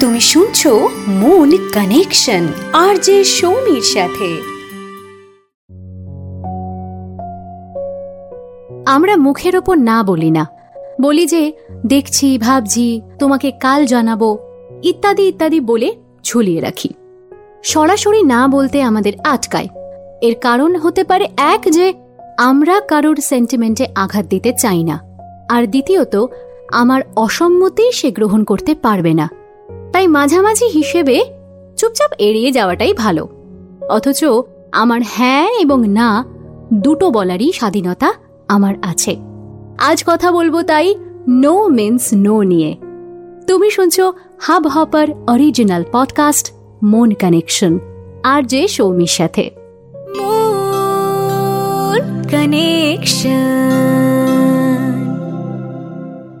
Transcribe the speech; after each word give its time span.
তুমি 0.00 0.20
শুনছো 0.20 0.88
moon 1.08 1.50
connection 1.72 2.46
আর 2.72 2.96
যে 2.96 3.24
সৌমির 3.24 3.82
সাথে 3.82 4.30
আমরা 8.86 9.16
মুখের 9.16 9.56
ওপর 9.56 9.76
না 9.78 10.02
বলি 10.02 10.30
না 10.30 10.46
বলি 11.00 11.26
যে, 11.26 11.52
দেখছি, 11.86 12.38
ভাবছি, 12.38 13.00
তোমাকে 13.18 13.50
কাল 13.50 13.86
জানাব, 13.86 14.38
ইত্যাদি 14.82 15.22
ইত্যাদি 15.22 15.60
বলে 15.60 15.92
ঝুলিয়ে 16.24 16.60
রাখি 16.60 16.94
সরাসরি 17.62 18.22
না 18.22 18.48
বলতে 18.48 18.82
আমাদের 18.82 19.12
আটকায় 19.24 19.68
এর 20.22 20.34
কারণ 20.40 20.76
হতে 20.76 21.04
পারে 21.04 21.28
এক 21.36 21.60
যে, 21.70 21.92
আমরা 22.38 22.80
কারোর 22.80 23.16
সেন্টিমেন্টে 23.16 23.86
আঘাত 23.94 24.26
দিতে 24.26 24.52
চাই 24.58 24.84
না। 24.84 25.00
আর 25.48 25.66
দ্বিতীয়ত, 25.66 26.26
আমার 26.72 27.02
অসম্মতি 27.16 27.92
সে 27.92 28.10
গ্রহণ 28.10 28.44
করতে 28.44 28.74
পারবে 28.74 29.14
না। 29.14 29.30
তাই 29.92 30.06
মাঝামাঝি 30.06 30.66
হিসেবে 30.66 31.24
চুপচাপ 31.76 32.10
এড়িয়ে 32.18 32.52
যাওয়াটাই 32.52 32.94
ভালো। 32.94 33.28
অথচ 33.88 34.24
আমার 34.72 35.00
হ্যাঁ 35.04 35.48
এবং 35.60 35.88
না 35.88 36.24
দুটো 36.74 37.10
বলারই 37.10 37.52
স্বাধীনতা 37.52 38.12
আমার 38.48 38.74
আছে। 38.82 39.16
আজ 39.78 40.04
কথা 40.06 40.32
বলব 40.32 40.62
তাই 40.62 40.94
নো 41.28 41.68
মিন্স 41.68 42.08
নো 42.12 42.42
নিয়ে। 42.42 42.76
তুমি 43.46 43.70
শুনছ 43.70 44.00
Hubhopper 44.66 45.06
original 45.26 45.84
podcast 45.92 46.52
Mon 46.82 47.10
connection. 47.10 47.78
আর 48.22 48.42
যে 48.42 48.68
সৌমির 48.68 49.06
সাথে। 49.06 49.50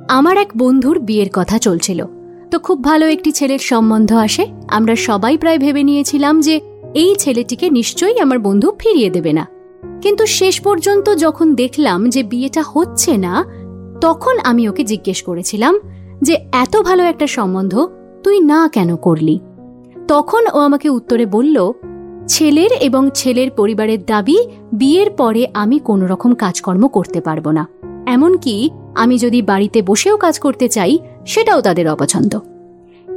আমার 0.08 0.36
এক 0.36 0.48
বন্ধুর 0.56 0.98
বিয়ের 0.98 1.26
কথা 1.32 1.58
চলছিল। 1.58 2.04
তো 2.50 2.58
খুব 2.58 2.84
ভালো 2.84 3.08
একটি 3.08 3.32
ছেলের 3.32 3.58
সম্বন্ধ 3.58 4.12
আসে। 4.12 4.46
আমরা 4.68 4.96
সবাই 4.96 5.38
প্রায় 5.38 5.58
ভেবে 5.58 5.82
নিয়েছিলাম 5.82 6.40
যে 6.40 6.60
এই 6.94 7.14
ছেলেটিকে 7.18 7.70
নিশ্চয়ই 7.70 8.20
আমার 8.20 8.38
বন্ধু 8.38 8.72
ফিরিয়ে 8.78 9.10
দেবে 9.10 9.32
না। 9.32 9.46
কিন্তু 10.02 10.26
শেষ 10.26 10.60
পর্যন্ত 10.60 11.14
যখন 11.14 11.54
দেখলাম 11.54 12.10
যে 12.10 12.22
বিয়েটা 12.22 12.62
হচ্ছে 12.62 13.16
না, 13.16 13.44
তখন 14.00 14.38
আমি 14.38 14.68
ওকে 14.68 14.84
জিজ্ঞেস 14.84 15.22
করেছিলাম 15.22 15.80
যে, 16.22 16.36
এত 16.52 16.76
ভালো 16.76 17.04
একটা 17.04 17.26
সম্বন্ধ, 17.26 17.88
তুই 18.24 18.40
না 18.40 18.68
কেন 18.68 18.96
করলি? 18.96 19.40
তখন 20.08 20.46
ও 20.54 20.58
আমাকে 20.58 20.88
উত্তরে 20.88 21.26
বলল 21.26 21.72
ছেলের 22.28 22.72
এবং 22.72 23.10
ছেলের 23.14 23.50
পরিবারের 23.50 24.04
দাবি, 24.04 24.38
বিয়ের 24.72 25.10
পরে 25.10 25.46
আমি 25.54 25.78
কোনো 25.78 26.06
রকম 26.06 26.34
কাজকর্ম 26.34 26.86
করতে 26.86 27.20
পারব 27.20 27.50
না। 27.50 27.66
এমনকি 28.06 28.70
আমি 28.94 29.18
যদি 29.18 29.42
বাড়িতে 29.42 29.82
বসেও 29.82 30.16
কাজ 30.16 30.38
করতে 30.38 30.68
চাই, 30.68 30.98
সেটাও 31.26 31.60
তাদের 31.60 31.88
অপছন্দ। 31.88 32.38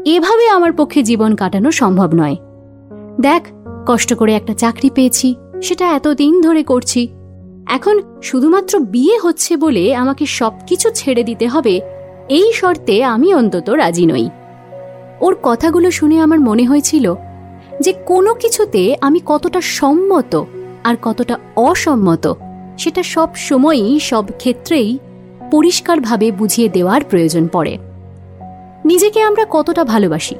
এভাবে 0.06 0.48
আমার 0.50 0.74
পক্ষে 0.74 1.04
জীবন 1.04 1.36
কাটানো 1.36 1.72
সম্ভব 1.72 2.10
নয়। 2.16 2.36
দেখ, 3.22 3.48
কষ্ট 3.88 4.14
করে 4.14 4.36
একটা 4.36 4.54
চাকরি 4.54 4.90
পেয়েছি, 4.90 5.36
সেটা 5.62 5.86
এতদিন 5.96 6.42
ধরে 6.42 6.64
করছি। 6.64 7.08
এখন 7.68 8.02
শুধুমাত্র 8.24 8.80
বিয়ে 8.80 9.18
হচ্ছে 9.24 9.58
বলে 9.58 9.96
আমাকে 9.96 10.26
সবকিছু 10.26 10.90
ছেড়ে 10.94 11.24
দিতে 11.24 11.48
হবে, 11.48 11.82
এই 12.30 12.54
শর্তে 12.54 13.04
আমি 13.04 13.34
অন্তত 13.34 13.70
রাজি 13.70 14.06
নই। 14.06 14.30
ওর 15.22 15.36
কথাগুলো 15.44 15.92
শুনে 15.92 16.20
আমার 16.22 16.40
মনে 16.40 16.66
হয়েছিল 16.66 17.16
যে 17.82 17.94
কোনো 18.06 18.34
কিছুতে 18.34 18.96
আমি 19.02 19.20
কতটা 19.26 19.62
সম্মত 19.62 20.44
আর 20.84 20.96
কতটা 21.02 21.38
অসম্মত, 21.56 22.34
সেটা 22.78 23.04
সব 23.04 23.30
সময়ই, 23.36 24.00
সব 24.00 24.26
ক্ষেত্রেই 24.38 24.98
পরিষ্কারভাবে 25.52 26.32
বুঝিয়ে 26.32 26.70
দেওয়ার 26.70 27.04
প্রয়োজন 27.04 27.48
পড়ে। 27.48 27.78
নিজেকে 28.86 29.22
আমরা 29.22 29.46
কতটা 29.50 29.84
ভালোবাসি, 29.84 30.36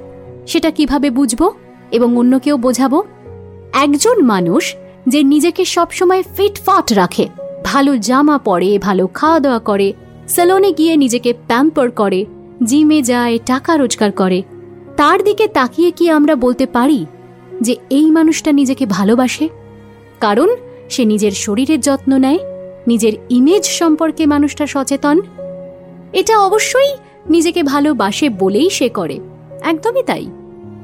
সেটা 0.48 0.72
কীভাবে 0.72 1.10
বুঝব 1.10 1.52
এবং 1.92 2.18
অন্যকেও 2.18 2.58
বোঝাবো? 2.58 3.04
একজন 3.74 4.26
মানুষ 4.26 4.76
যে 5.08 5.24
নিজেকে 5.24 5.66
সবসময় 5.66 6.24
ফিটফাট 6.36 6.94
রাখে, 6.94 7.28
ভালো 7.64 7.98
জামা 7.98 8.38
পরে, 8.38 8.80
ভালো 8.80 9.08
খাওয়া 9.08 9.40
দাওয়া 9.40 9.60
করে, 9.60 9.94
সেলনে 10.28 10.72
গিয়ে 10.72 10.96
নিজেকে 10.98 11.34
প্যাম্পার 11.48 11.92
করে, 11.92 12.26
জিমে 12.64 13.02
যায়, 13.02 13.40
টাকা 13.46 13.78
রোজগার 13.78 14.12
করে, 14.12 14.44
তার 14.98 15.24
দিকে 15.24 15.48
তাকিয়ে 15.48 15.92
কি 15.92 16.10
আমরা 16.10 16.36
বলতে 16.36 16.66
পারি? 16.66 17.06
যে 17.62 17.76
এই 17.90 18.12
মানুষটা 18.12 18.52
নিজেকে 18.52 18.86
ভালোবাসে। 18.86 19.50
কারণ 20.20 20.56
সে 20.90 21.06
নিজের 21.06 21.32
শরীরের 21.32 21.80
যত্ন 21.80 22.18
নেয়, 22.18 22.40
নিজের 22.88 23.14
ইমেজ 23.30 23.66
সম্পর্কে 23.66 24.26
মানুষটা 24.26 24.68
সচেতন। 24.68 25.22
এটা 26.14 26.40
অবশ্যই 26.40 26.94
নিজেকে 27.30 27.64
ভালোবাসে 27.64 28.30
বলেই 28.30 28.70
সে 28.70 28.90
করে। 28.90 29.20
একদমই 29.62 30.04
তাই। 30.04 30.26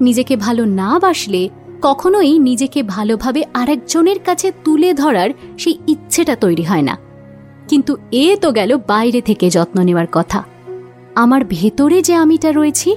নিজেকে 0.01 0.35
ভালো 0.35 0.65
না 0.65 0.99
বাসলে 0.99 1.49
কখনোই 1.81 2.39
নিজেকে 2.39 2.83
ভালোভাবে 2.83 3.43
আরেকজনের 3.53 4.19
কাছে 4.19 4.51
তুলে 4.63 4.93
ধরার 4.93 5.29
সেই 5.57 5.77
ইচ্ছেটা 5.87 6.35
তৈরি 6.35 6.63
হয় 6.63 6.81
না। 6.81 6.97
কিন্তু 7.67 7.97
এ 8.11 8.37
তো 8.41 8.51
গেল 8.51 8.77
বাইরে 8.87 9.21
থেকে 9.21 9.49
যত্ন 9.49 9.83
নেওয়ার 9.83 10.07
কথা। 10.11 10.43
আমার 11.15 11.41
ভেতরে 11.45 12.01
যে 12.01 12.15
আমিটা 12.15 12.51
রয়েছি 12.51 12.95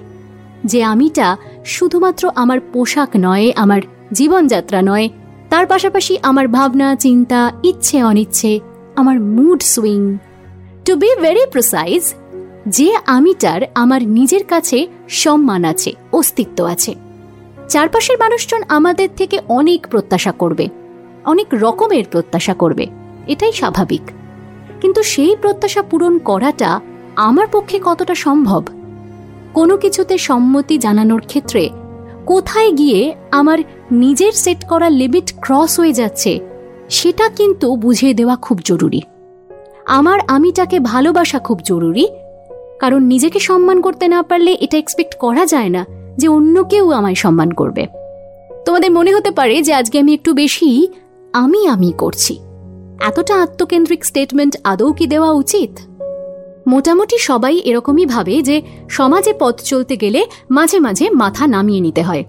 যে 0.66 0.82
আমিটা 0.82 1.36
শুধুমাত্র 1.64 2.30
আমার 2.34 2.60
পোশাক 2.72 3.08
নয়, 3.18 3.52
আমার 3.56 3.80
জীবনযাত্রা 4.12 4.82
নয়, 4.82 5.08
তার 5.50 5.66
পাশাপাশি 5.66 6.18
আমার 6.22 6.48
ভাবনা, 6.48 6.96
চিন্তা, 6.96 7.52
ইচ্ছে, 7.62 8.04
অনিচ্ছে, 8.04 8.60
আমার 8.96 9.20
mood 9.20 9.62
swing 9.62 10.18
to 10.84 10.96
be 10.96 11.08
very 11.20 11.46
precise 11.50 12.14
যে 12.68 12.96
আমিটার 13.06 13.60
আমার 13.74 14.08
নিজের 14.08 14.44
কাছে 14.44 14.86
সম্মান 15.08 15.64
আছে, 15.64 15.92
অস্তিত্ব 16.12 16.64
আছে। 16.64 16.94
চারপাশের 17.68 18.16
মানুষজন 18.18 18.62
আমাদের 18.68 19.08
থেকে 19.16 19.40
অনেক 19.48 19.86
প্রত্যাশা 19.86 20.32
করবে, 20.32 20.68
অনেক 21.24 21.46
রকমের 21.52 22.04
প্রত্যাশা 22.10 22.54
করবে, 22.54 22.86
এটাই 23.26 23.52
স্বাভাবিক। 23.52 24.02
কিন্তু 24.80 25.02
সেই 25.02 25.36
প্রত্যাশা 25.36 25.82
পূরণ 25.82 26.18
করাটা 26.18 26.80
আমার 27.16 27.46
পক্ষে 27.52 27.80
কতটা 27.84 28.14
সম্ভব? 28.14 28.62
কোনো 29.56 29.74
কিছুতে 29.76 30.14
সম্মতি 30.18 30.74
জানানোর 30.78 31.20
ক্ষেত্রে 31.20 31.68
কোথায় 32.26 32.70
গিয়ে 32.72 33.00
আমার 33.30 33.58
নিজের 33.92 34.32
সেট 34.32 34.60
করা 34.64 34.88
লিমিট 34.90 35.28
ক্রস 35.40 35.72
হয়ে 35.80 35.92
যাচ্ছে, 35.92 36.32
সেটা 36.88 37.28
কিন্তু 37.28 37.76
বুঝিয়ে 37.76 38.14
দেওয়া 38.14 38.36
খুব 38.36 38.58
জরুরি। 38.64 39.02
আমার 39.86 40.18
আমিটাকে 40.28 40.80
ভালোবাসা 40.80 41.38
খুব 41.38 41.58
জরুরি, 41.64 42.06
কারণ 42.80 43.00
নিজেকে 43.02 43.38
সম্মান 43.40 43.80
করতে 43.80 44.08
না 44.08 44.20
পারলে 44.22 44.52
এটা 44.60 44.76
এক্সপেক্ট 44.78 45.14
করা 45.14 45.44
যায় 45.46 45.68
না 45.68 45.82
যে 46.16 46.26
অন্য 46.28 46.56
কেউ 46.64 46.84
আমায় 46.90 47.14
সম্মান 47.14 47.50
করবে। 47.50 47.86
তোমাদের 48.66 48.90
মনে 48.92 49.10
হতে 49.14 49.30
পারে 49.30 49.62
যে 49.62 49.72
আজকে 49.74 49.96
আমি 49.98 50.12
একটু 50.14 50.30
বেশি 50.34 50.68
আমি 51.32 51.60
আমি 51.68 51.90
করছি। 51.92 52.34
এতটা 53.00 53.34
আত্মকেন্দ্রিক 53.42 54.02
স্টেটমেন্ট 54.04 54.54
আদৌ 54.64 54.88
কি 54.92 55.06
দেওয়া 55.06 55.30
উচিত? 55.32 55.72
মোটামুটি 56.66 57.18
সবাই 57.18 57.58
এরকমই 57.58 58.06
ভাবে 58.06 58.42
যে 58.42 58.62
সমাজে 58.88 59.32
পথ 59.38 59.62
চলতে 59.62 59.96
গেলে 59.96 60.26
মাঝে 60.50 60.80
মাঝে 60.80 61.10
মাথা 61.10 61.46
নামিয়ে 61.46 61.80
নিতে 61.80 62.02
হয়। 62.02 62.24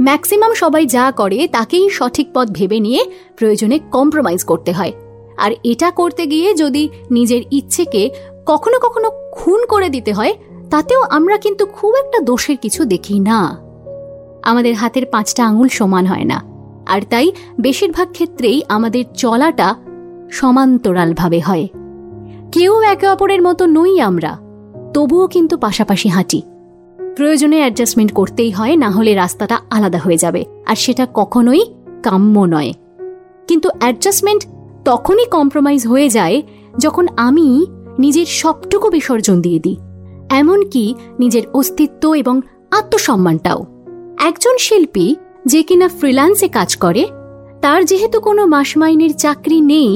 ম্যাক্সিমাম 0.00 0.54
সবাই 0.54 0.86
যা 0.86 1.12
করে 1.16 1.48
তাকেই 1.52 1.88
সঠিক 1.90 2.28
পথ 2.34 2.48
ভেবে 2.52 2.80
নিয়ে 2.80 3.04
প্রয়োজনে 3.36 3.78
কম্প্রোমাইজ 3.78 4.44
করতে 4.44 4.72
হয়। 4.72 4.92
আর 5.36 5.50
এটা 5.64 5.90
করতে 5.90 6.26
গিয়ে 6.26 6.54
যদি 6.54 6.88
নিজের 7.10 7.42
ইচ্ছেকে 7.50 8.10
কখনো 8.46 8.78
কখনো 8.78 9.10
খুন 9.32 9.66
করে 9.66 9.88
দিতে 9.88 10.12
হয়, 10.12 10.34
তাতেও 10.70 11.00
আমরা 11.00 11.36
কিন্তু 11.36 11.66
খুব 11.66 11.94
একটা 11.94 12.20
দোষের 12.20 12.56
কিছু 12.56 12.84
দেখি 12.84 13.20
না। 13.20 13.58
আমাদের 14.42 14.74
হাতের 14.74 15.06
পাঁচটা 15.06 15.46
আঙুল 15.46 15.68
সমান 15.68 16.06
হয় 16.06 16.24
না। 16.24 16.42
আর 16.86 17.00
তাই 17.10 17.32
বেশিরভাগ 17.60 18.12
ক্ষেত্রেই 18.12 18.62
আমাদের 18.68 19.04
চলাটা 19.14 19.74
সমান্তরালভাবে 20.30 21.40
হয়। 21.40 21.68
কেউ 22.52 22.72
একে 22.82 23.06
অপরের 23.08 23.42
মতো 23.42 23.66
নই 23.66 24.00
আমরা, 24.00 24.32
তবুও 24.94 25.26
কিন্তু 25.26 25.54
পাশাপাশি 25.58 26.08
হাঁটি। 26.08 26.40
প্রয়োজনে 27.16 27.58
অ্যাডজাস্টমেন্ট 27.60 28.12
করতেই 28.12 28.50
হয়, 28.50 28.76
না 28.76 28.90
হলে 28.90 29.14
রাস্তাটা 29.14 29.56
আলাদা 29.70 29.98
হয়ে 29.98 30.16
যাবে, 30.16 30.44
আর 30.66 30.76
সেটা 30.76 31.06
কখনোই 31.14 31.62
কাম্য 32.02 32.36
নয়। 32.44 32.72
কিন্তু 33.48 33.68
অ্যাডজাস্টমেন্ট 33.80 34.42
তখনই 34.84 35.26
কম্প্রোমাইজ 35.30 35.86
হয়ে 35.86 36.08
যায় 36.08 36.42
যখন 36.78 37.04
আমি 37.16 37.66
নিজের 37.98 38.28
সবটুকু 38.40 38.86
বিসর্জন 38.90 39.36
দিয়ে 39.40 39.60
দিই, 39.60 39.76
এমনকি 40.30 40.84
নিজের 41.18 41.44
অস্তিত্ব 41.54 42.14
এবং 42.14 42.36
আত্মসম্মানটাও। 42.70 43.60
একজন 44.20 44.54
শিল্পী 44.58 45.06
যে 45.46 45.62
কিনা 45.62 45.88
ফ্রিল্যান্সে 45.88 46.48
কাজ 46.48 46.76
করে, 46.76 47.02
তার 47.60 47.80
যেহেতু 47.84 48.20
কোনো 48.20 48.42
মাসমাইনের 48.46 49.12
চাকরি 49.14 49.60
নেই 49.60 49.92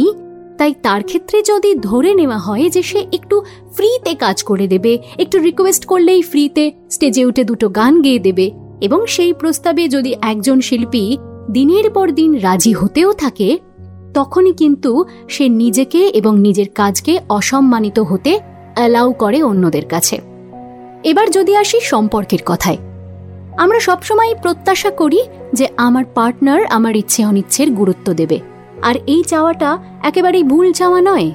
তাই 0.58 0.75
তার 0.82 1.03
ক্ষেত্রে 1.03 1.43
যদি 1.43 1.75
ধরে 1.75 2.14
নেওয়া 2.14 2.38
হয় 2.38 2.70
যে 2.70 2.82
সে 2.82 3.06
একটু 3.12 3.44
ফ্রিতে 3.75 4.14
কাজ 4.14 4.43
করে 4.43 4.67
দেবে, 4.67 4.99
একটু 5.19 5.38
রিকোয়েস্ট 5.38 5.85
করলেই 5.85 6.23
ফ্রিতে 6.23 6.73
স্টেজে 6.91 7.25
উঠে 7.25 7.44
দুটো 7.44 7.69
গান 7.69 8.03
গেয়ে 8.03 8.19
দেবে, 8.19 8.50
এবং 8.81 9.06
সেই 9.06 9.32
প্রস্তাবে 9.32 9.88
যদি 9.88 10.14
একজন 10.23 10.61
শিল্পী 10.61 11.19
দিনের 11.50 11.91
পর 11.91 12.11
দিন 12.11 12.38
রাজি 12.38 12.73
হতেও 12.73 13.12
থাকে, 13.12 13.58
তখনই 14.14 14.53
কিন্তু 14.53 15.05
সে 15.29 15.49
নিজেকে 15.49 16.08
এবং 16.08 16.38
নিজের 16.38 16.69
কাজকে 16.75 17.20
অসম্মানিত 17.29 17.99
হতে 17.99 18.41
অ্যালাউ 18.75 19.12
করে 19.12 19.43
অন্যদের 19.43 19.85
কাছে। 19.85 20.20
এবার 21.05 21.31
যদি 21.31 21.56
আসি 21.56 21.81
সম্পর্কের 21.81 22.38
কথায়। 22.47 22.76
আমরা 23.58 23.81
সবসময় 23.81 24.35
প্রত্যাশা 24.43 24.91
করি 24.91 25.20
যে 25.53 25.69
আমার 25.76 26.05
পার্টনার 26.14 26.64
আমার 26.67 26.97
ইচ্ছে 26.97 27.25
অনিচ্ছের 27.25 27.70
গুরুত্ব 27.70 28.12
দেবে। 28.12 28.56
আর 28.82 28.94
এই 29.06 29.23
চাওয়াটা 29.23 29.78
একেবারেই 30.02 30.43
ভুল 30.43 30.73
চাওয়া 30.73 31.00
নয়। 31.00 31.31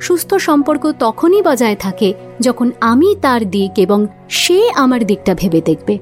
সুস্থ 0.00 0.34
সম্পর্ক 0.34 0.92
তখনই 0.98 1.42
বজায় 1.42 1.76
থাকে 1.76 2.14
যখন 2.40 2.70
আমি 2.80 3.16
তার 3.22 3.50
দিক 3.50 3.70
এবং 3.76 4.06
সে 4.28 4.70
আমার 4.70 5.06
দিকটা 5.06 5.34
ভেবে 5.34 5.60
দেখবে। 5.60 5.98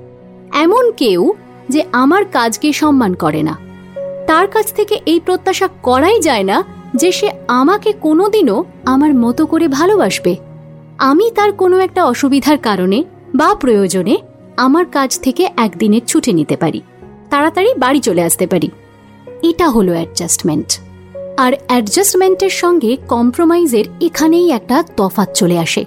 এমন 0.53 0.93
কেউ 0.93 1.33
যে 1.69 1.85
আমার 1.93 2.25
কাজকে 2.25 2.73
সম্মান 2.73 3.15
করে 3.15 3.43
না। 3.43 3.59
তার 4.27 4.47
কাছ 4.47 4.73
থেকে 4.73 5.01
এই 5.07 5.21
প্রত্যাশা 5.21 5.69
করাই 5.83 6.21
যায় 6.21 6.43
না 6.43 6.65
যে 6.95 7.13
সে 7.13 7.31
আমাকে 7.49 7.93
কোনোদিনও 7.93 8.65
আমার 8.85 9.15
মতো 9.15 9.47
করে 9.47 9.69
ভালোবাসবে। 9.69 10.37
আমি 10.99 11.31
তার 11.31 11.53
কোনো 11.53 11.79
একটা 11.79 12.05
অসুবিধার 12.05 12.59
কারণে 12.59 13.05
বা 13.35 13.55
প্রয়োজনে 13.55 14.19
আমার 14.57 14.87
কাজ 14.87 15.21
থেকে 15.21 15.49
একদিনের 15.57 16.01
ছুটি 16.07 16.33
নিতে 16.33 16.57
পারি। 16.57 16.81
তাড়াতাড়ি 17.31 17.75
বাড়ি 17.79 18.01
চলে 18.01 18.23
আসতে 18.23 18.47
পারি। 18.47 18.71
এটা 19.43 19.69
হলো 19.69 19.93
অ্যাডজাস্টমেন্ট 19.93 20.81
আর 21.39 21.53
অ্যাডজাস্টমেন্টের 21.67 22.51
সঙ্গে 22.51 22.97
কম্প্রোমাইজের 23.09 23.85
এখানেই 24.01 24.51
একটা 24.51 24.85
তফাত 24.97 25.29
চলে 25.35 25.59
আসে। 25.59 25.85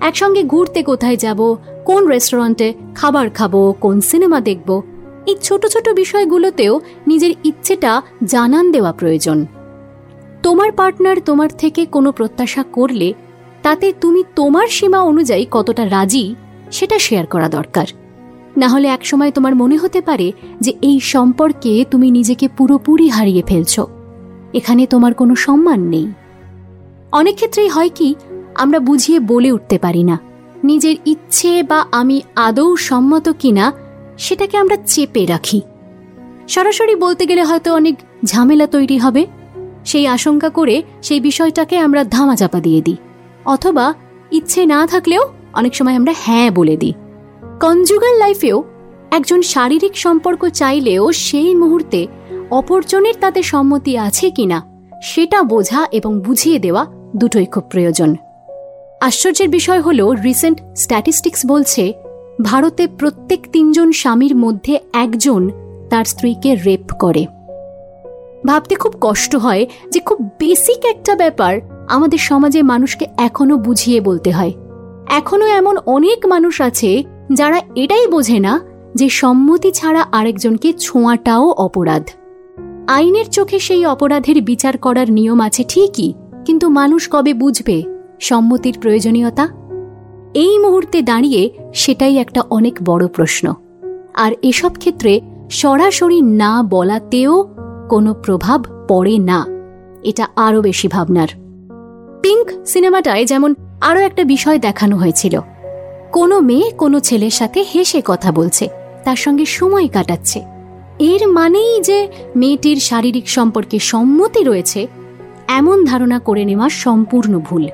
একসঙ্গে 0.00 0.42
ঘুরতে 0.42 0.82
কোথায় 0.82 1.16
যাব, 1.16 1.56
কোন 1.84 2.06
রেস্টুরেন্টে 2.06 2.74
খাবার 2.94 3.30
খাব, 3.30 3.72
কোন 3.80 4.00
সিনেমা 4.00 4.40
দেখব, 4.40 4.82
এই 5.26 5.36
ছোট 5.42 5.66
ছোট 5.66 5.88
বিষয়গুলোতেও 5.88 6.80
নিজের 7.06 7.30
ইচ্ছেটা 7.44 8.02
জানান 8.24 8.72
দেওয়া 8.72 8.92
প্রয়োজন। 8.92 9.46
তোমার 10.42 10.72
পার্টনার 10.72 11.16
তোমার 11.20 11.48
থেকে 11.58 11.86
কোনো 11.86 12.12
প্রত্যাশা 12.12 12.62
করলে 12.72 13.12
তাতে 13.62 13.92
তুমি 14.00 14.24
তোমার 14.36 14.68
সীমা 14.68 15.00
অনুযায়ী 15.02 15.46
কতটা 15.50 15.90
রাজি 15.90 16.34
সেটা 16.70 16.98
শেয়ার 16.98 17.26
করা 17.26 17.48
দরকার। 17.48 17.86
না 18.56 18.68
হলে 18.68 18.88
একসময় 18.88 19.30
তোমার 19.30 19.56
মনে 19.56 19.76
হতে 19.76 20.00
পারে 20.00 20.32
যে 20.60 20.72
এই 20.82 21.00
সম্পর্কে 21.00 21.84
তুমি 21.90 22.10
নিজেকে 22.10 22.48
পুরোপুরি 22.48 23.08
হারিয়ে 23.08 23.42
ফেলছ। 23.46 23.80
এখানে 24.54 24.86
তোমার 24.86 25.14
কোনো 25.14 25.34
সম্মান 25.34 25.80
নেই। 25.80 26.12
অনেক 27.12 27.34
ক্ষেত্রেই 27.34 27.68
হয় 27.68 27.90
কি, 27.94 28.14
আমরা 28.54 28.78
বুঝিয়ে 28.78 29.20
বলে 29.20 29.52
উঠতে 29.52 29.78
পারি 29.78 30.02
না। 30.02 30.18
নিজের 30.64 30.96
ইচ্ছে 31.06 31.62
বা 31.62 31.86
আমি 31.92 32.22
আদৌ 32.36 32.76
সম্মত 32.76 33.28
কিনা, 33.28 33.72
সেটাকে 34.18 34.56
আমরা 34.56 34.76
চেপে 34.86 35.26
রাখি। 35.26 35.60
সরাসরি 36.48 36.94
বলতে 36.94 37.26
গেলে 37.26 37.44
হয়তো 37.44 37.74
অনেক 37.74 37.96
ঝামেলা 38.24 38.66
তৈরি 38.66 38.98
হবে। 38.98 39.26
সেই 39.84 40.06
আশঙ্কা 40.06 40.48
করে 40.48 40.82
সেই 41.02 41.20
বিষয়টাকে 41.20 41.78
আমরা 41.78 42.04
ধামাচাপা 42.04 42.60
দিয়ে 42.60 42.82
দিই। 42.82 42.96
অথবা 43.44 43.94
ইচ্ছে 44.32 44.66
না 44.66 44.86
থাকলেও 44.86 45.22
অনেক 45.52 45.74
সময় 45.74 45.96
আমরা 45.96 46.14
হ্যাঁ 46.18 46.50
বলে 46.50 46.76
দিই। 46.76 46.92
কনজুগাল 47.62 48.18
লাইফেও 48.18 48.62
একজন 49.10 49.42
শারীরিক 49.42 49.96
সম্পর্ক 49.96 50.48
চাইলেও 50.48 51.12
সেই 51.12 51.54
মুহূর্তে 51.54 52.06
অপরজনের 52.50 53.14
তাতে 53.20 53.42
সম্মতি 53.42 53.98
আছে 53.98 54.30
কিনা, 54.30 54.62
সেটা 55.02 55.42
বোঝা 55.42 55.86
এবং 55.92 56.20
বুঝিয়ে 56.20 56.58
দেওয়া 56.58 56.86
দুটোই 57.16 57.46
খুব 57.46 57.62
প্রয়োজন। 57.62 58.16
আশ্চর্যের 59.00 59.48
বিষয় 59.48 59.80
হল 59.80 60.14
রিসেন্ট 60.24 60.58
স্ট্যাটিস্টিক্স 60.76 61.46
বলছে, 61.46 61.92
ভারতে 62.42 62.86
প্রত্যেক 62.86 63.40
তিনজন 63.52 63.92
স্বামীর 63.92 64.36
মধ্যে 64.36 64.78
একজন 64.92 65.50
তার 65.90 66.04
স্ত্রীকে 66.04 66.54
রেপ 66.54 66.92
করে। 66.98 67.26
ভাবতে 68.46 68.74
খুব 68.74 68.92
কষ্ট 69.00 69.36
হয় 69.36 69.66
যে 69.90 70.00
খুব 70.00 70.28
বেসিক 70.38 70.84
একটা 70.84 71.16
ব্যাপার 71.16 71.60
আমাদের 71.88 72.18
সমাজে 72.18 72.62
মানুষকে 72.62 73.06
এখনও 73.16 73.56
বুঝিয়ে 73.56 74.00
বলতে 74.00 74.30
হয়। 74.30 74.52
এখনও 75.10 75.46
এমন 75.46 75.78
অনেক 75.86 76.26
মানুষ 76.26 76.60
আছে 76.60 77.04
যারা 77.30 77.60
এটাই 77.76 78.06
বোঝে 78.06 78.38
না 78.38 78.60
যে 78.94 79.08
সম্মতি 79.08 79.70
ছাড়া 79.70 80.02
আরেকজনকে 80.12 80.72
ছোঁয়াটাও 80.72 81.50
অপরাধ। 81.50 82.08
আইনের 82.88 83.28
চোখে 83.30 83.58
সেই 83.58 83.86
অপরাধের 83.86 84.42
বিচার 84.42 84.78
করার 84.78 85.12
নিয়ম 85.12 85.40
আছে 85.40 85.64
ঠিকই, 85.68 86.12
কিন্তু 86.44 86.68
মানুষ 86.68 87.08
কবে 87.10 87.34
বুঝবে 87.34 87.82
সম্মতির 88.20 88.76
প্রয়োজনীয়তা? 88.80 89.48
এই 90.34 90.58
মুহূর্তে 90.58 91.02
দাঁড়িয়ে 91.02 91.50
সেটাই 91.74 92.16
একটা 92.16 92.42
অনেক 92.50 92.78
বড় 92.84 93.08
প্রশ্ন। 93.08 93.54
আর 94.14 94.32
এসব 94.42 94.72
ক্ষেত্রে 94.78 95.20
সরাসরি 95.50 96.20
না 96.20 96.62
বলাতেও 96.62 97.48
কোনো 97.90 98.14
প্রভাব 98.14 98.64
পড়ে 98.88 99.18
না, 99.18 99.46
এটা 100.02 100.26
আরও 100.36 100.62
বেশি 100.62 100.88
ভাবনার। 100.88 101.28
পিঙ্ক 102.22 102.66
সিনেমাটায় 102.66 103.24
যেমন 103.24 103.54
আরও 103.80 104.00
একটা 104.00 104.24
বিষয় 104.24 104.58
দেখানো 104.58 104.96
হয়েছিল। 104.96 105.40
কোনো 106.12 106.36
মেয়ে 106.40 106.68
কোনো 106.72 107.00
ছেলের 107.00 107.30
সাথে 107.30 107.60
হেসে 107.72 108.00
কথা 108.04 108.32
বলছে, 108.32 108.64
তার 109.04 109.16
সঙ্গে 109.16 109.46
সময় 109.46 109.88
কাটাচ্ছে। 109.88 110.40
এর 110.98 111.22
মানেই 111.28 111.80
যে 111.80 111.98
মেয়েটির 112.36 112.78
শারীরিক 112.80 113.28
সম্পর্কে 113.28 113.78
সম্মতি 113.78 114.42
রয়েছে, 114.44 114.86
এমন 115.48 115.84
ধারণা 115.84 116.18
করে 116.18 116.44
নেওয়া 116.44 116.68
সম্পূর্ণ 116.84 117.38
ভুল। 117.38 117.64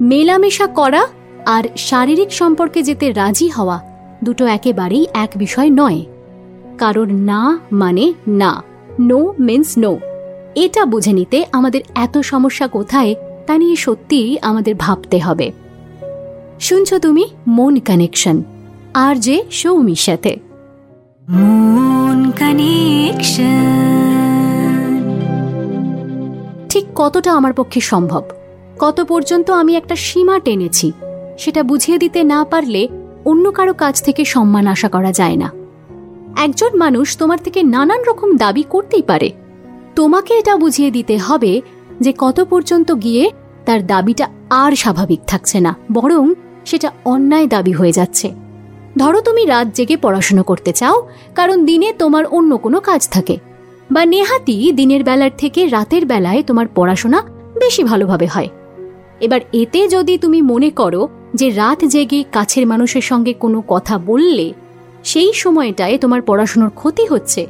মেলামেশা 0.00 0.66
করা 0.66 1.02
আর 1.46 1.64
শারীরিক 1.76 2.30
সম্পর্কে 2.32 2.80
যেতে 2.82 3.12
রাজি 3.12 3.48
হওয়া 3.48 3.76
দুটো 4.24 4.44
একেবারেই 4.46 5.06
এক 5.14 5.30
বিষয় 5.36 5.70
নয়। 5.70 6.00
কারোর 6.78 7.12
না 7.30 7.42
মানে 7.72 8.12
না 8.26 8.52
নো 9.00 9.20
মিন্স 9.38 9.78
নো 9.78 9.92
এটা 10.54 10.82
বুঝে 10.84 11.12
নিতে 11.12 11.38
আমাদের 11.52 11.82
এত 11.94 12.14
সমস্যা 12.18 12.66
কোথায়, 12.66 13.14
তা 13.46 13.54
নিয়ে 13.58 13.76
সত্যিই 13.76 14.38
আমাদের 14.42 14.74
ভাবতে 14.74 15.18
হবে। 15.18 15.63
শুনছো 16.64 16.98
তুমি? 16.98 17.24
মন 17.48 17.80
কানেকশন 17.80 18.42
আর 18.94 19.16
যে 19.16 19.42
সৌমির 19.50 19.94
সাথে। 19.94 20.36
মন 21.30 22.30
কানেকশন 22.30 25.04
ঠিক 26.68 26.84
কতটা 26.94 27.32
আমার 27.32 27.52
পক্ষে 27.52 27.80
সম্ভব? 27.80 28.22
কত 28.78 29.00
পর্যন্ত 29.00 29.50
আমি 29.50 29.76
একটা 29.76 29.96
সীমা 29.96 30.38
টেনেছি 30.38 30.92
সেটা 31.38 31.62
বুঝিয়ে 31.62 31.98
দিতে 31.98 32.24
না 32.24 32.44
পারলে 32.44 32.88
অন্য 33.24 33.52
কারও 33.52 33.74
কাছ 33.74 34.02
থেকে 34.02 34.24
সম্মান 34.24 34.66
আশা 34.66 34.88
করা 34.88 35.12
যায় 35.12 35.36
না। 35.36 35.52
একজন 36.36 36.78
মানুষ 36.78 37.16
তোমার 37.16 37.38
থেকে 37.44 37.62
নানান 37.62 38.04
রকম 38.04 38.36
দাবি 38.36 38.62
করতেই 38.62 39.02
পারে। 39.02 39.30
তোমাকে 39.94 40.34
এটা 40.34 40.56
বুঝিয়ে 40.56 40.90
দিতে 40.90 41.18
হবে 41.18 41.60
যে 42.00 42.14
কত 42.18 42.40
পর্যন্ত 42.40 42.94
গিয়ে 42.94 43.30
তার 43.64 43.86
দাবিটা 43.86 44.28
আর 44.50 44.72
স্বাভাবিক 44.72 45.20
থাকছে 45.26 45.60
না 45.60 45.74
বরং 45.92 46.34
সেটা 46.64 46.92
অন্যায় 47.04 47.46
দাবি 47.46 47.72
হয়ে 47.72 47.92
যাচ্ছে। 47.92 48.32
ধরো 48.98 49.20
তুমি 49.20 49.44
রাত 49.44 49.66
জেগে 49.74 49.96
পড়াশোনা 49.96 50.42
করতে 50.42 50.72
চাও, 50.72 51.08
কারণ 51.34 51.64
দিনে 51.64 51.92
তোমার 51.98 52.26
অন্য 52.26 52.56
কোনো 52.56 52.80
কাজ 52.80 53.08
থাকে। 53.08 53.38
বা 53.90 54.04
নেহাতি 54.04 54.72
দিনের 54.72 55.04
বেলার 55.04 55.30
থেকে 55.38 55.66
রাতের 55.66 56.06
বেলায় 56.06 56.42
তোমার 56.42 56.66
পড়াশোনা 56.74 57.22
বেশি 57.60 57.82
ভালোভাবে 57.84 58.26
হয়। 58.26 58.48
এবার 59.20 59.40
এতে 59.52 59.88
যদি 59.88 60.18
তুমি 60.18 60.42
মনে 60.42 60.70
করো 60.70 61.08
যে 61.34 61.50
রাত 61.50 61.84
জেগে 61.84 62.24
কাছের 62.32 62.66
মানুষের 62.66 63.00
সঙ্গে 63.00 63.32
কোনো 63.32 63.62
কথা 63.68 63.98
বললে, 63.98 64.52
সেই 65.04 65.32
সময়টায় 65.32 65.98
তোমার 65.98 66.22
পড়াশোনার 66.22 66.70
ক্ষতি 66.70 67.06
হচ্ছে, 67.06 67.46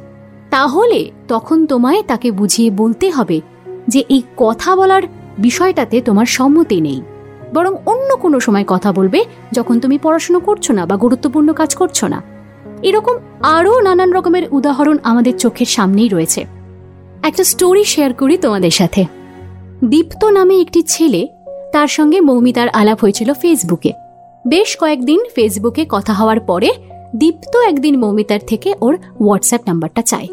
তাহলে 0.49 1.11
তখন 1.27 1.65
তোমায় 1.65 2.03
তাকে 2.03 2.31
বুঝিয়ে 2.31 2.69
বলতে 2.71 3.09
হবে 3.09 3.41
যে 3.87 4.03
এই 4.09 4.23
কথা 4.37 4.75
বলার 4.75 5.03
বিষয়টাতে 5.37 6.01
তোমার 6.01 6.25
সম্মতি 6.25 6.81
নেই। 6.81 7.01
বরং 7.55 7.75
অন্য 7.85 8.17
কোনো 8.17 8.39
সময় 8.39 8.63
কথা 8.67 8.91
বলবে 8.91 9.25
যখন 9.51 9.79
তুমি 9.79 9.97
পড়াশুনো 9.97 10.39
করছ 10.39 10.71
না 10.71 10.85
বা 10.85 10.95
গুরুত্বপূর্ণ 10.97 11.53
কাজ 11.53 11.75
করছ 11.75 12.03
না। 12.03 12.23
এরকম 12.81 13.15
আরও 13.43 13.79
নানান 13.79 14.13
রকমের 14.13 14.43
উদাহরণ 14.51 14.97
আমাদের 15.03 15.37
চোখের 15.37 15.65
সামনেই 15.65 16.07
রয়েছে। 16.07 16.45
একটা 17.23 17.43
স্টোরি 17.43 17.83
শেয়ার 17.83 18.13
করি 18.13 18.37
তোমাদের 18.37 18.71
সাথে। 18.71 19.05
দীপ্ত 19.85 20.25
নামে 20.25 20.61
একটি 20.61 20.81
ছেলে 20.81 21.27
তার 21.73 21.87
সঙ্গে 21.87 22.21
মৌমিতার 22.21 22.69
আলাপ 22.69 22.99
হয়েছিল 22.99 23.33
ফেসবুকে। 23.33 23.91
বেশ 24.47 24.77
কয়েকদিন 24.79 25.19
ফেসবুকে 25.35 25.85
কথা 25.89 26.13
হওয়ার 26.13 26.39
পরে 26.39 26.69
দীপ্ত 27.15 27.57
একদিন 27.57 27.99
মৌমিতার 27.99 28.39
থেকে 28.47 28.73
ওর 28.81 28.97
হোয়াটসঅ্যাপ 29.19 29.61
নাম্বারটা 29.67 30.01
চায় 30.01 30.27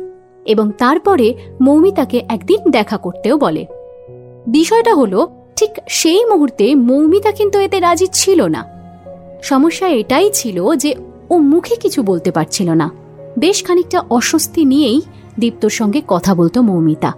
এবং 0.45 0.71
তারপরে 0.79 1.35
মৌমিতাকে 1.61 2.19
একদিন 2.29 2.71
দেখা 2.71 2.97
করতেও 2.97 3.37
বলে। 3.39 3.67
বিষয়টা 4.47 4.95
হলো 4.95 5.21
ঠিক 5.57 5.71
সেই 5.89 6.25
মুহূর্তে 6.25 6.75
মৌমিতা 6.75 7.33
কিন্তু 7.33 7.59
এতে 7.59 7.81
রাজি 7.81 8.07
ছিল 8.13 8.47
না। 8.47 8.65
সমস্যা 9.43 9.89
এটাই 9.89 10.31
ছিল 10.33 10.77
যে 10.77 10.95
ও 11.31 11.39
মুখে 11.39 11.77
কিছু 11.77 12.03
বলতে 12.03 12.31
পারছিল 12.31 12.71
না। 12.71 12.91
বেশ 13.39 13.65
খানিকটা 13.65 14.03
অস্বস্তি 14.11 14.65
নিয়েই 14.65 15.01
দীপ্তর 15.39 15.71
সঙ্গে 15.71 16.03
কথা 16.09 16.35
বলতো 16.35 16.63
মৌমিতা। 16.63 17.13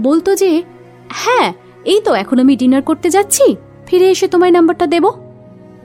বলতো 0.00 0.34
যে 0.34 0.62
হ্যাঁ 1.08 1.52
এই 1.84 2.00
তো 2.00 2.14
এখন 2.14 2.38
আমি 2.38 2.56
ডিনার 2.56 2.82
করতে 2.82 3.10
যাচ্ছি, 3.10 3.56
ফিরে 3.86 4.10
এসে 4.10 4.28
তোমায় 4.28 4.50
নাম্বারটা 4.50 4.86
দেব। 4.86 5.10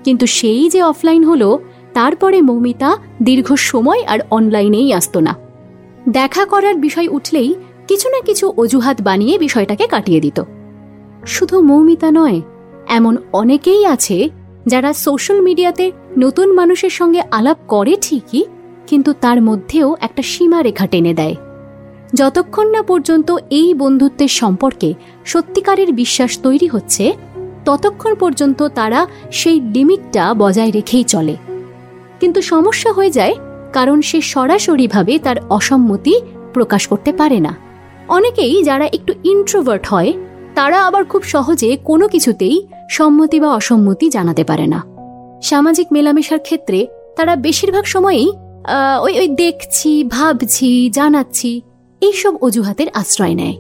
কিন্তু 0.04 0.26
সেই 0.28 0.70
যে 0.70 0.84
অফলাইন 0.84 1.24
হলো, 1.24 1.60
তারপরে 1.94 2.42
মৌমিতা 2.42 2.98
দীর্ঘ 3.24 3.54
সময় 3.56 4.04
আর 4.04 4.20
অনলাইনেই 4.32 4.94
আসতো 4.94 5.20
না। 5.20 5.36
দেখা 6.10 6.46
করার 6.46 6.76
বিষয় 6.76 7.08
উঠলেই 7.08 7.56
কিছু 7.88 8.10
না 8.10 8.20
কিছু 8.22 8.54
অজুহাত 8.58 9.02
বানিয়ে 9.02 9.38
বিষয়টাকে 9.38 9.88
কাটিয়ে 9.88 10.20
দিত। 10.20 10.42
শুধু 11.26 11.62
মৌমিতা 11.62 12.12
নয়, 12.12 12.42
এমন 12.88 13.18
অনেকেই 13.34 13.86
আছে 13.86 14.30
যারা 14.66 14.94
সোশ্যাল 14.94 15.42
মিডিয়াতে 15.42 15.92
নতুন 16.18 16.56
মানুষের 16.56 16.90
সঙ্গে 16.90 17.22
আলাপ 17.32 17.58
করে 17.68 17.96
ঠিকই, 18.02 18.44
কিন্তু 18.88 19.14
তার 19.14 19.42
মধ্যেও 19.42 19.98
একটা 20.02 20.22
সীমারেখা 20.22 20.88
টেনে 20.88 21.14
দেয়। 21.14 21.36
যতক্ষণ 22.14 22.68
না 22.70 22.82
পর্যন্ত 22.82 23.38
এই 23.50 23.74
বন্ধুত্বের 23.74 24.28
সম্পর্কে 24.28 24.94
সত্যিকারের 25.26 25.94
বিশ্বাস 25.94 26.40
তৈরি 26.40 26.68
হচ্ছে, 26.68 27.14
ততক্ষণ 27.66 28.16
পর্যন্ত 28.16 28.64
তারা 28.64 29.08
সেই 29.32 29.62
লিমিটটা 29.62 30.34
বজায় 30.34 30.72
রেখেই 30.72 31.04
চলে। 31.04 31.36
কিন্তু 32.20 32.42
সমস্যা 32.42 32.92
হয়ে 32.94 33.10
যায় 33.10 33.36
কারণ 33.74 34.02
সে 34.02 34.22
সরাসরিভাবে 34.22 35.20
তার 35.20 35.36
অসম্মতি 35.50 36.16
প্রকাশ 36.54 36.88
করতে 36.88 37.14
পারে 37.14 37.40
না। 37.40 37.56
অনেকেই 38.08 38.64
যারা 38.64 38.86
একটু 38.86 39.14
ইন্ট্রোভার্ট 39.24 39.88
হয় 39.88 40.14
তারা 40.56 40.78
আবার 40.88 41.06
খুব 41.06 41.24
সহজে 41.24 41.78
কোনো 41.84 42.08
কিছুতেই 42.08 42.56
সম্মতি 42.90 43.40
বা 43.40 43.50
অসম্মতি 43.56 44.10
জানাতে 44.10 44.44
পারে 44.44 44.68
না। 44.68 44.80
সামাজিক 45.42 45.88
মেলামেশার 45.92 46.40
ক্ষেত্রে 46.40 46.88
তারা 47.16 47.36
বেশিরভাগ 47.36 47.86
সময়েই 47.86 48.28
ওই 49.02 49.14
ওই 49.20 49.28
দেখছি, 49.28 50.04
ভাবছি, 50.04 50.90
জানাচ্ছি, 50.90 51.62
এইসব 52.02 52.34
অজুহাতের 52.42 52.88
আশ্রয় 52.94 53.36
নেয়। 53.36 53.56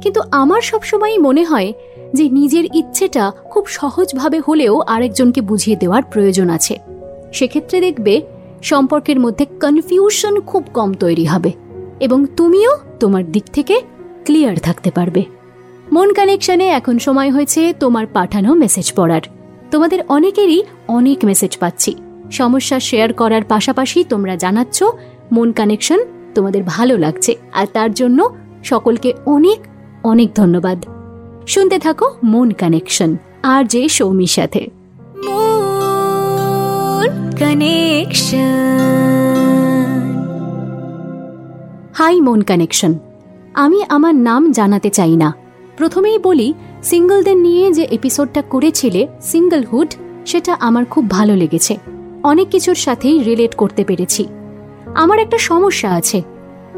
কিন্তু 0.00 0.20
আমার 0.30 0.60
সবসময়ই 0.60 1.18
মনে 1.18 1.44
হয় 1.44 1.72
যে 2.14 2.28
নিজের 2.28 2.64
ইচ্ছেটা 2.74 3.32
খুব 3.50 3.66
সহজভাবে 3.66 4.40
হলেও 4.40 4.80
আরেকজনকে 4.80 5.40
বুঝিয়ে 5.40 5.76
দেওয়ার 5.76 6.02
প্রয়োজন 6.02 6.50
আছে। 6.50 6.74
সেক্ষেত্রে 7.32 7.80
দেখবে 7.80 8.14
সম্পর্কের 8.62 9.20
মধ্যে 9.20 9.46
কনফিউশন 9.60 10.40
খুব 10.40 10.62
কম 10.74 10.94
তৈরি 10.94 11.24
হবে 11.24 11.52
এবং 12.00 12.26
তুমিও 12.36 12.72
তোমার 13.00 13.32
দিক 13.32 13.44
থেকে 13.52 13.80
ক্লিয়ার 14.24 14.56
থাকতে 14.56 14.90
পারবে। 14.90 15.22
মন 15.94 16.12
কানেকশনে 16.12 16.68
এখন 16.68 16.98
সময় 16.98 17.30
হয়েছে 17.30 17.74
তোমার 17.80 18.06
পাঠানো 18.06 18.54
মেসেজ 18.54 18.92
পড়ার। 18.96 19.20
তোমাদের 19.70 19.98
অনেকেরই 20.08 20.62
অনেক 20.88 21.24
মেসেজ 21.24 21.58
পাচ্ছি। 21.58 21.94
সমস্যা 22.32 22.80
শেয়ার 22.80 23.12
করার 23.12 23.44
পাশাপাশি 23.44 24.04
তোমরা 24.04 24.36
জানাচ্ছ 24.36 24.82
মন 25.32 25.52
কানেকশন 25.52 25.98
তোমাদের 26.34 26.62
ভালো 26.62 26.98
লাগছে 26.98 27.34
আর 27.52 27.66
তার 27.72 27.94
জন্য 27.94 28.36
সকলকে 28.64 29.12
অনেক 29.26 29.58
অনেক 30.04 30.34
ধন্যবাদ। 30.34 30.84
শুনতে 31.46 31.78
থাকো 31.78 32.06
মন 32.24 32.50
কানেকশন 32.50 33.16
আর 33.42 33.64
যে 33.64 33.88
সৌমির 33.88 34.26
সাথে. 34.26 34.62
হাই 41.94 42.20
মন 42.20 42.40
কানেকশন 42.42 42.98
আমি 43.54 43.84
আমার 43.88 44.14
নাম 44.14 44.52
জানাতে 44.52 44.90
চাই 44.90 45.16
না। 45.16 45.43
প্রথমেই 45.76 46.18
বলি, 46.18 46.54
সিঙ্গলদের 46.82 47.36
নিয়ে 47.36 47.72
যে 47.72 47.82
এপিসোডটা 47.90 48.42
করেছিলে, 48.42 49.06
সিঙ্গলহুড, 49.20 49.94
সেটা 50.26 50.56
আমার 50.60 50.84
খুব 50.84 51.10
ভালো 51.10 51.36
লেগেছে। 51.36 51.76
অনেক 52.22 52.48
কিছুর 52.48 52.74
সাথেই 52.74 53.22
রিলেট 53.22 53.54
করতে 53.54 53.84
পেরেছি। 53.84 54.26
আমার 54.94 55.18
একটা 55.18 55.38
সমস্যা 55.38 55.90
আছে। 55.92 56.22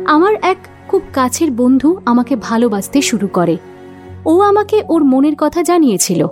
আমার 0.06 0.34
এক 0.42 0.56
খুব 0.88 1.02
কাছের 1.12 1.50
বন্ধু 1.50 1.96
আমাকে 2.06 2.36
ভালোবাসতে 2.36 3.02
শুরু 3.02 3.26
করে। 3.26 3.56
ও 4.26 4.40
আমাকে 4.40 4.82
ওর 4.88 5.04
মনের 5.04 5.32
কথা 5.38 5.62
জানিয়েছিল। 5.62 6.26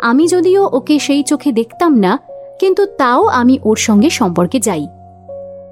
আমি 0.00 0.26
যদিও 0.26 0.68
ওকে 0.72 0.98
সেই 0.98 1.22
চোখে 1.22 1.52
দেখতাম 1.52 1.96
না, 1.96 2.18
কিন্তু 2.60 2.86
তাও 2.86 3.26
আমি 3.26 3.58
ওর 3.64 3.76
সঙ্গে 3.76 4.10
সম্পর্কে 4.10 4.60
যাই। 4.60 4.86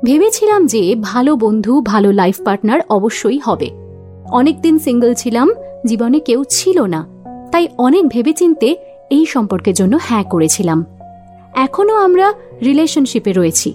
ভেবেছিলাম 0.05 0.67
যে 0.67 0.95
ভালো 1.03 1.37
বন্ধু, 1.37 1.81
ভালো 1.81 2.13
লাইফ 2.13 2.43
পার্টনার 2.45 2.81
অবশ্যই 2.89 3.39
হবে। 3.39 3.88
অনেকদিন 4.31 4.79
সিঙ্গেল 4.79 5.15
ছিলাম, 5.15 5.51
জীবনে 5.87 6.21
কেউ 6.21 6.45
ছিল 6.49 6.83
না, 6.87 7.07
তাই 7.53 7.69
অনেক 7.79 8.09
ভেবেচিন্তে 8.09 8.77
এই 9.11 9.27
সম্পর্কের 9.27 9.75
জন্য 9.75 9.99
হ্যাঁ 10.03 10.25
করেছিলাম। 10.25 10.85
এখনও 11.55 11.95
আমরা 11.95 12.33
রিলেশনশিপে 12.63 13.33
রয়েছি। 13.33 13.75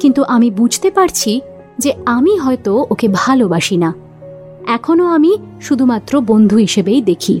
কিন্তু 0.00 0.22
আমি 0.22 0.50
বুঝতে 0.50 0.90
পারছি 0.90 1.40
যে 1.78 1.92
আমি 2.06 2.38
হয়তো 2.38 2.86
ওকে 2.90 3.08
ভালোবাসি 3.12 3.76
না। 3.76 3.94
এখনও 4.66 5.06
আমি 5.06 5.38
শুধুমাত্র 5.60 6.20
বন্ধু 6.20 6.56
হিসেবেই 6.56 7.02
দেখি। 7.02 7.40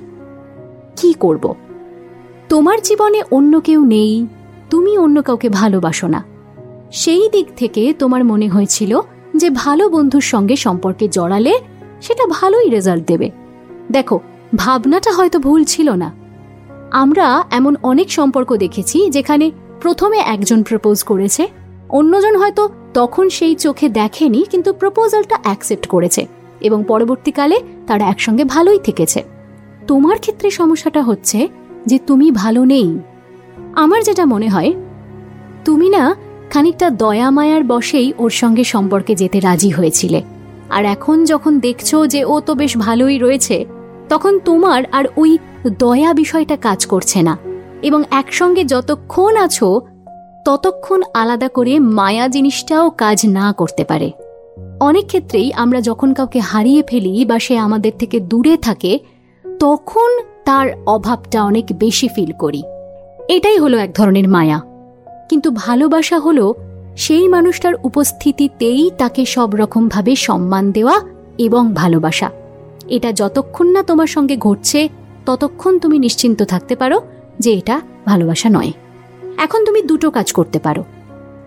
কি 0.96 1.12
করব? 1.12 1.54
তোমার 2.48 2.78
জীবনে 2.82 3.22
অন্য 3.30 3.60
কেউ 3.60 3.84
নেই, 3.84 4.26
তুমি 4.70 4.98
অন্য 4.98 5.22
কাউকে 5.22 5.48
ভালোবাসো 5.48 6.06
না। 6.06 6.24
সেই 6.92 7.28
দিক 7.32 7.46
থেকে 7.56 7.94
তোমার 7.98 8.24
মনে 8.24 8.48
হয়েছিল 8.48 9.00
যে 9.36 9.50
ভালো 9.50 9.88
বন্ধুর 9.88 10.20
সঙ্গে 10.20 10.56
সম্পর্কে 10.56 11.08
জড়ালে 11.08 11.58
সেটা 12.04 12.26
ভালোই 12.26 12.68
রেজাল্ট 12.68 13.06
দেবে। 13.06 13.30
দেখো, 13.92 14.20
ভাবনাটা 14.56 15.12
হয়তো 15.12 15.38
ভুল 15.38 15.64
ছিল 15.64 15.90
না। 15.90 16.12
আমরা 16.90 17.44
এমন 17.50 17.76
অনেক 17.82 18.12
সম্পর্ক 18.12 18.56
দেখেছি 18.56 19.10
যেখানে 19.10 19.50
প্রথমে 19.80 20.18
একজন 20.18 20.62
প্রপোজ 20.62 21.02
করেছে, 21.02 21.48
অন্যজন 21.88 22.36
হয়তো 22.36 22.68
তখন 22.94 23.28
সেই 23.28 23.54
চোখে 23.54 23.88
দেখেনি 23.88 24.44
কিন্তু 24.50 24.72
প্রপোজালটা 24.72 25.38
অ্যাকসেপ্ট 25.42 25.86
করেছে 25.86 26.26
এবং 26.60 26.84
পরবর্তীকালে 26.88 27.60
তারা 27.86 28.04
একসঙ্গে 28.04 28.44
ভালোই 28.44 28.78
থেকেছে। 28.78 29.24
তোমার 29.86 30.18
ক্ষেত্রে 30.18 30.50
সমস্যাটা 30.50 31.02
হচ্ছে 31.02 31.48
যে 31.86 31.98
তুমি 32.06 32.30
ভালো 32.30 32.64
নেই। 32.64 32.98
আমার 33.74 34.02
যেটা 34.02 34.24
মনে 34.24 34.48
হয়, 34.48 34.72
তুমি 35.64 35.88
না 35.90 36.14
খানিকটা 36.50 36.90
দয়া 36.90 37.30
মায়ার 37.30 37.64
বসেই 37.64 38.12
ওর 38.18 38.30
সঙ্গে 38.30 38.64
সম্পর্কে 38.64 39.14
যেতে 39.14 39.40
রাজি 39.40 39.70
হয়েছিলে। 39.70 40.22
আর 40.74 40.84
এখন 40.84 41.24
যখন 41.24 41.58
দেখছ 41.58 41.96
যে 42.06 42.24
ও 42.24 42.40
তো 42.40 42.54
বেশ 42.54 42.76
ভালোই 42.76 43.18
রয়েছে, 43.18 43.64
তখন 44.08 44.38
তোমার 44.38 44.82
আর 44.92 45.04
ওই 45.16 45.38
দয়া 45.78 46.14
বিষয়টা 46.14 46.56
কাজ 46.56 46.86
করছে 46.86 47.22
না। 47.22 47.38
এবং 47.82 48.02
একসঙ্গে 48.10 48.64
যতক্ষণ 48.64 49.36
আছো, 49.36 49.80
ততক্ষণ 50.44 51.02
আলাদা 51.14 51.48
করে 51.48 51.78
মায়া 51.78 52.28
জিনিসটাও 52.28 52.90
কাজ 52.90 53.26
না 53.26 53.52
করতে 53.52 53.84
পারে। 53.84 54.12
অনেক 54.80 55.06
ক্ষেত্রেই 55.06 55.52
আমরা 55.52 55.80
যখন 55.80 56.12
কাউকে 56.12 56.38
হারিয়ে 56.38 56.82
ফেলি 56.82 57.24
বা 57.24 57.38
সে 57.38 57.58
আমাদের 57.58 57.92
থেকে 57.98 58.20
দূরে 58.20 58.56
থাকে, 58.56 58.98
তখন 59.60 60.18
তার 60.44 60.68
অভাবটা 60.86 61.44
অনেক 61.44 61.64
বেশি 61.72 62.08
ফিল 62.08 62.32
করি। 62.32 62.62
এটাই 63.28 63.58
হলো 63.58 63.78
এক 63.78 63.94
ধরনের 63.94 64.28
মায়া। 64.28 64.60
কিন্তু 65.28 65.50
ভালোবাসা 65.54 66.18
হলো 66.18 66.54
সেই 66.96 67.28
মানুষটার 67.28 67.74
উপস্থিতিতেই 67.84 68.90
তাকে 68.98 69.24
সব 69.24 69.54
রকমভাবে 69.54 70.16
সম্মান 70.16 70.72
দেওয়া 70.72 71.00
এবং 71.38 71.74
ভালোবাসা। 71.74 72.30
এটা 72.88 73.12
যতক্ষণ 73.12 73.66
না 73.66 73.82
তোমার 73.82 74.06
সঙ্গে 74.06 74.36
ঘটছে, 74.36 74.88
ততক্ষণ 75.26 75.78
তুমি 75.78 75.98
নিশ্চিন্ত 75.98 76.42
থাকতে 76.42 76.76
পারো 76.76 77.00
যে 77.38 77.52
এটা 77.52 77.80
ভালোবাসা 78.06 78.48
নয়। 78.48 78.72
এখন 79.38 79.64
তুমি 79.64 79.82
দুটো 79.82 80.10
কাজ 80.10 80.32
করতে 80.32 80.58
পারো। 80.58 80.84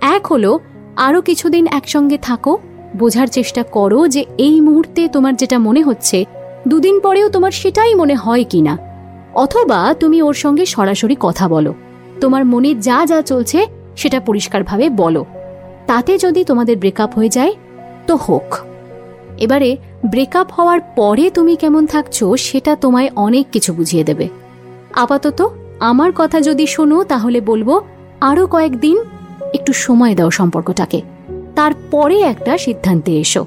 এক 0.02 0.28
হলো 0.28 0.60
আরও 0.96 1.22
কিছুদিন 1.22 1.68
একসঙ্গে 1.72 2.18
থাকো, 2.18 2.58
বোঝার 2.98 3.28
চেষ্টা 3.28 3.64
করো 3.64 4.08
যে 4.08 4.26
এই 4.38 4.62
মুহূর্তে 4.62 5.08
তোমার 5.08 5.36
যেটা 5.36 5.60
মনে 5.60 5.82
হচ্ছে, 5.82 6.26
দুদিন 6.68 7.00
পরেও 7.00 7.30
তোমার 7.30 7.52
সেটাই 7.52 7.96
মনে 7.96 8.16
হয় 8.16 8.44
কিনা। 8.50 8.78
অথবা 9.34 9.96
তুমি 10.00 10.22
ওর 10.22 10.34
সঙ্গে 10.34 10.66
সরাসরি 10.66 11.16
কথা 11.20 11.48
বলো। 11.48 11.74
তোমার 12.22 12.46
মনে 12.46 12.76
যা 12.76 13.06
যা 13.06 13.22
চলছে, 13.22 13.66
সেটা 13.96 14.20
পরিষ্কারভাবে 14.20 14.90
বলো। 14.90 15.26
তাতে 15.88 16.18
যদি 16.18 16.44
তোমাদের 16.44 16.78
ব্রেকআপ 16.78 17.16
হয়ে 17.16 17.30
যায়, 17.30 17.54
তো 18.08 18.16
হোক। 18.16 18.56
এবারে 19.38 19.78
ব্রেকআপ 20.06 20.52
হওয়ার 20.52 20.82
পরে 20.96 21.30
তুমি 21.30 21.56
কেমন 21.56 21.86
থাকছো, 21.86 22.38
সেটা 22.38 22.76
তোমায় 22.76 23.10
অনেক 23.16 23.46
কিছু 23.52 23.74
বুঝিয়ে 23.74 24.04
দেবে। 24.04 24.28
আপাতত 24.94 25.48
আমার 25.80 26.12
কথা 26.16 26.42
যদি 26.42 26.68
শোনো, 26.68 27.04
তাহলে 27.04 27.42
বলব 27.42 27.82
আরও 28.22 28.48
কয়েকদিন 28.48 28.98
একটু 29.54 29.74
সময় 29.74 30.16
দাও 30.16 30.32
সম্পর্কটাকে। 30.32 31.02
তারপরে 31.56 32.22
একটা 32.22 32.58
সিদ্ধান্তে 32.58 33.12
এসো। 33.18 33.46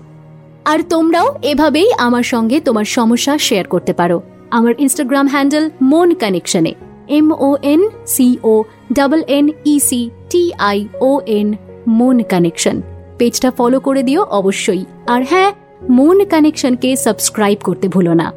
আর 0.64 0.78
তোমরাও 0.88 1.34
এভাবেই 1.42 1.88
আমার 1.98 2.22
সঙ্গে 2.22 2.60
তোমার 2.60 2.84
সমস্যা 2.84 3.38
শেয়ার 3.38 3.66
করতে 3.68 3.92
পারো। 3.92 4.22
আমার 4.50 4.74
ইনস্টাগ্রাম 4.78 5.26
হ্যান্ডেল 5.28 5.70
মন 5.82 6.14
কানেকশনে 6.14 6.74
M 7.08 7.32
O 7.40 7.56
N 7.62 7.80
C 8.06 8.36
O 8.44 8.64
double 8.92 9.22
N 9.28 9.48
E 9.64 9.80
C 9.80 10.10
T 10.30 10.52
I 10.58 10.88
O 11.00 11.20
N 11.26 11.56
Mon 11.88 12.22
connection 12.22 12.82
পেজটা 13.18 13.50
ফলো 13.50 13.80
করে 13.80 14.02
দিও 14.02 14.22
অবশ্যই। 14.22 14.84
আর 15.06 15.24
হ্যাঁ 15.24 15.52
মন 15.90 16.24
কানেকশনকে 16.24 16.96
সাবস্ক্রাইব 16.96 17.58
করতে 17.64 17.88
ভুলো 17.88 18.14
না। 18.14 18.32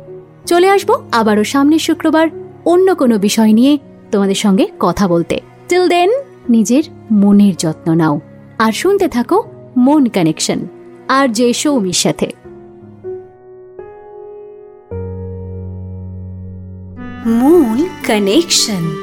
চলে 0.45 0.69
আসব 0.69 1.03
আবারও 1.12 1.43
সামনের 1.43 1.79
শুক্রবার 1.79 2.27
অন্য 2.65 2.95
কোনো 2.95 3.17
বিষয় 3.17 3.53
নিয়ে 3.53 3.77
তোমাদের 4.12 4.35
সঙ্গে 4.35 4.67
কথা 4.79 5.07
বলতে। 5.07 5.39
টিল 5.69 5.88
দেন 5.88 6.09
নিজের 6.50 6.83
মনের 7.12 7.53
যত্ন 7.55 7.93
নাও। 7.93 8.19
আর 8.59 8.71
শুনতে 8.71 9.07
থাকো 9.07 9.43
মন 9.77 10.05
কানেকশন 10.05 10.59
আর 11.07 11.27
যে 11.27 11.53
সৌমির 11.53 11.93
সাথে। 11.93 12.31
Moon 17.27 17.81
Connection. 18.07 19.02